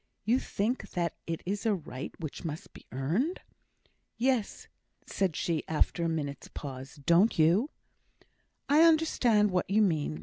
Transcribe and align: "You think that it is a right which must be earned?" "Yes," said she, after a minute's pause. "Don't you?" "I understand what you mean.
"You 0.25 0.39
think 0.39 0.89
that 0.93 1.13
it 1.27 1.43
is 1.45 1.63
a 1.63 1.75
right 1.75 2.11
which 2.19 2.43
must 2.43 2.73
be 2.73 2.87
earned?" 2.91 3.41
"Yes," 4.17 4.67
said 5.05 5.35
she, 5.35 5.63
after 5.67 6.03
a 6.03 6.09
minute's 6.09 6.47
pause. 6.47 6.95
"Don't 6.95 7.37
you?" 7.37 7.69
"I 8.67 8.81
understand 8.81 9.51
what 9.51 9.69
you 9.69 9.83
mean. 9.83 10.19